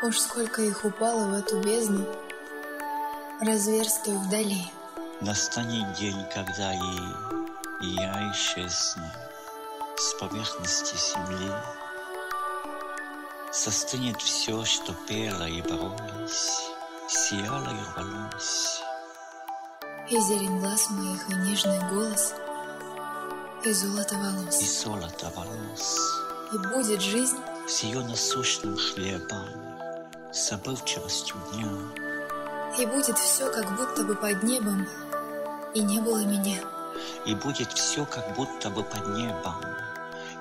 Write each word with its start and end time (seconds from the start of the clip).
Уж 0.00 0.18
сколько 0.20 0.62
их 0.62 0.84
упало 0.84 1.24
в 1.24 1.34
эту 1.34 1.60
бездну, 1.60 2.06
разверстую 3.40 4.18
вдали. 4.20 4.64
Настанет 5.20 5.92
день, 5.94 6.24
когда 6.32 6.72
и, 6.72 7.84
и 7.84 7.88
я 7.96 8.30
исчезну 8.32 9.02
с 9.96 10.14
поверхности 10.20 10.94
земли. 10.94 11.52
Состынет 13.50 14.20
все, 14.22 14.64
что 14.64 14.94
пело 15.08 15.48
и 15.48 15.60
боролось, 15.62 16.70
сияло 17.08 17.68
и 17.68 18.00
рвалось. 18.00 18.80
И 20.10 20.20
зелень 20.20 20.60
глаз 20.60 20.90
моих, 20.90 21.28
и 21.28 21.34
нежный 21.34 21.80
голос, 21.90 22.34
и 23.64 23.72
золото 23.72 24.14
И 24.14 24.18
волос. 24.18 24.82
золото 24.84 25.32
волос, 25.34 25.98
И 26.52 26.58
будет 26.68 27.00
жизнь, 27.02 27.36
с 27.66 27.80
ее 27.80 28.00
насущным 28.00 28.76
хлебом, 28.76 29.67
с 30.32 30.50
забывчивостью 30.50 31.36
дня. 31.52 31.68
и 32.78 32.86
будет 32.86 33.18
все, 33.18 33.50
как 33.50 33.76
будто 33.76 34.04
бы 34.04 34.14
под 34.14 34.42
небом, 34.42 34.86
и 35.74 35.80
не 35.80 36.00
было 36.00 36.24
меня. 36.24 36.60
И 37.26 37.34
будет 37.34 37.72
все, 37.72 38.04
как 38.04 38.34
будто 38.34 38.70
бы 38.70 38.82
под 38.82 39.06
небом, 39.16 39.56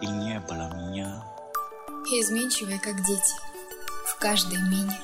и 0.01 0.07
не 0.07 0.39
было 0.41 0.73
меня. 0.75 1.23
И 2.11 2.21
изменчивые, 2.21 2.79
как 2.79 2.95
дети, 3.05 3.33
в 4.05 4.17
каждой 4.19 4.59
мине. 4.59 4.99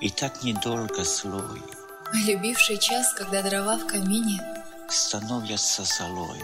И 0.00 0.10
так 0.10 0.42
недолго 0.42 1.04
злой 1.04 1.62
А 2.12 2.16
любивший 2.26 2.78
час, 2.78 3.14
когда 3.14 3.42
дрова 3.42 3.78
в 3.78 3.86
камине, 3.86 4.40
становятся 4.88 5.84
золой. 5.84 6.42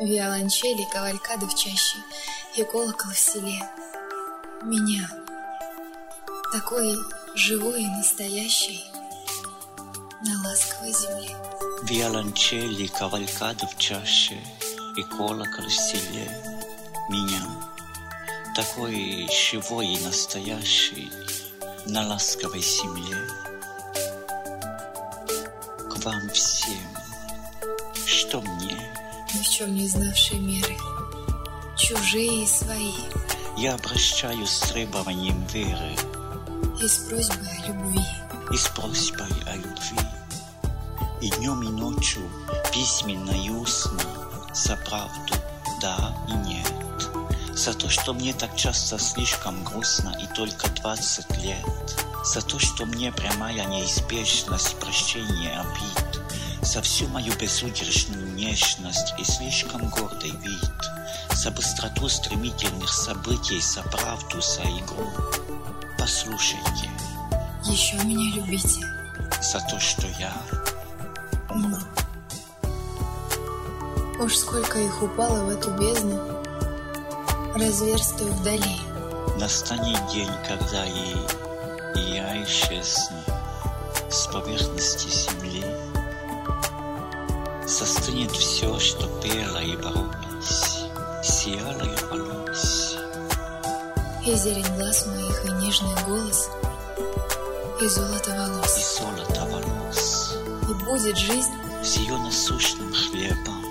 Виолончели, 0.00 0.84
кавалькады 0.92 1.46
в 1.46 1.54
чаще 1.54 1.98
и 2.56 2.64
колокол 2.64 3.12
в 3.12 3.18
селе. 3.18 3.62
Меня, 4.62 5.08
такой 6.52 6.98
живой 7.34 7.82
и 7.82 7.88
настоящий, 7.88 8.84
на 10.20 10.42
ласковой 10.46 10.92
земле. 10.92 11.34
Виолончели, 11.84 12.88
кавалькады 12.88 13.66
в 13.66 13.78
чаше 13.78 14.38
и 14.98 15.02
колокол 15.02 15.64
в 15.64 15.72
селе. 15.72 16.30
Меня, 17.08 17.42
такой 18.54 19.26
живой 19.32 19.94
и 19.94 20.04
настоящий, 20.04 21.10
на 21.86 22.06
ласковой 22.06 22.60
земле. 22.60 23.16
К 25.90 26.04
вам 26.04 26.28
всем, 26.34 26.86
что 28.04 28.42
мне, 28.42 28.76
Ни 29.34 29.42
в 29.42 29.48
чем 29.48 29.74
не 29.74 29.88
знавшие 29.88 30.38
меры, 30.38 30.76
чужие 31.78 32.44
и 32.44 32.46
свои, 32.46 32.92
я 33.56 33.74
обращаюсь 33.74 34.50
с 34.50 34.60
требованием 34.68 35.42
веры 35.46 35.96
и 36.82 36.88
с 36.88 36.98
просьбой 36.98 37.48
о 37.62 37.68
любви. 37.68 38.04
и 38.50 38.56
с 38.56 38.66
просьбой 38.68 39.28
о 39.46 39.54
любви. 39.54 40.00
И 41.20 41.30
днем, 41.30 41.62
и 41.62 41.68
ночью, 41.68 42.28
письменно 42.72 43.30
и 43.30 43.50
устно, 43.50 44.00
за 44.52 44.76
правду, 44.78 45.34
да 45.80 46.12
и 46.28 46.32
нет. 46.32 46.72
За 47.54 47.72
то, 47.72 47.88
что 47.88 48.12
мне 48.12 48.32
так 48.32 48.56
часто 48.56 48.98
слишком 48.98 49.62
грустно 49.62 50.18
и 50.20 50.34
только 50.34 50.68
двадцать 50.70 51.36
лет. 51.36 51.64
За 52.24 52.42
то, 52.42 52.58
что 52.58 52.84
мне 52.84 53.12
прямая 53.12 53.64
неизбежность 53.66 54.76
прощения 54.80 55.60
обид. 55.60 56.20
За 56.62 56.82
всю 56.82 57.06
мою 57.08 57.32
безудержную 57.34 58.32
нежность 58.34 59.14
и 59.18 59.24
слишком 59.24 59.88
гордый 59.88 60.32
вид. 60.32 60.82
За 61.32 61.52
быстроту 61.52 62.08
стремительных 62.08 62.92
событий, 62.92 63.60
за 63.60 63.82
правду, 63.82 64.40
за 64.40 64.62
игру. 64.62 65.51
Послушайте, 66.02 66.90
Еще 67.62 67.94
меня 67.98 68.34
любите, 68.34 68.84
за 69.40 69.60
то, 69.60 69.78
что 69.78 70.08
я 70.18 70.32
умру. 71.48 71.78
Уж 74.18 74.36
сколько 74.36 74.80
их 74.80 75.00
упало 75.00 75.44
в 75.44 75.50
эту 75.50 75.70
бездну, 75.78 76.18
разверстую 77.54 78.32
вдали. 78.32 78.80
Настанет 79.38 80.04
день, 80.08 80.28
когда 80.48 80.84
и, 80.86 81.14
и 81.94 82.14
я 82.16 82.42
исчезну 82.42 83.18
с 84.10 84.26
поверхности 84.26 85.06
земли. 85.06 85.64
Состынет 87.64 88.32
все, 88.32 88.76
что 88.80 89.06
пело 89.20 89.62
и 89.62 89.76
боролось, 89.76 90.82
сияло 91.22 91.84
и 91.84 91.96
рвалось. 92.06 92.96
И 94.24 94.34
зелень 94.36 94.76
глаз 94.76 95.06
моих, 95.06 95.44
и 95.44 95.50
нежный 95.52 95.94
голос, 96.06 96.48
и 97.80 97.86
золото 97.88 98.30
И 98.30 98.38
волос. 98.38 98.98
золото 98.98 99.46
волос, 99.50 100.34
И 100.70 100.74
будет 100.84 101.16
жизнь, 101.16 101.50
с 101.82 101.96
ее 101.96 102.16
насущным 102.18 102.92
хлебом, 102.94 103.64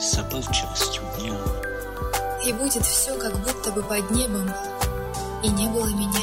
с 0.00 0.12
забывчивостью 0.12 1.02
дня. 1.18 1.34
и 2.44 2.52
будет 2.52 2.84
все, 2.84 3.16
как 3.18 3.34
будто 3.38 3.70
бы 3.72 3.82
под 3.82 4.10
небом, 4.10 4.50
и 5.42 5.48
не 5.48 5.66
было 5.68 5.86
меня. 5.86 6.20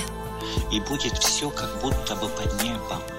И 0.71 0.79
будет 0.81 1.17
все, 1.17 1.49
как 1.49 1.69
будто 1.81 2.16
бы 2.16 2.29
под 2.29 2.61
небом, 2.61 3.01